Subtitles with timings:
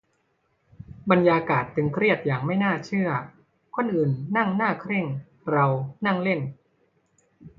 [1.11, 3.09] บรรยากาศตึงเครียดอย่างไม่น่าเชื่อ
[3.75, 5.05] คนอื่นนั่งหน้าเคร่ง
[5.51, 5.65] เรา
[6.05, 6.39] นั่งเล่น